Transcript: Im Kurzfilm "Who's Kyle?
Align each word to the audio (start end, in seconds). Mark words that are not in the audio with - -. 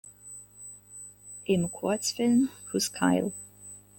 Im 1.43 1.71
Kurzfilm 1.71 2.49
"Who's 2.71 2.91
Kyle? 2.91 3.31